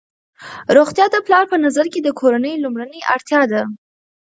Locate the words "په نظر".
1.51-1.85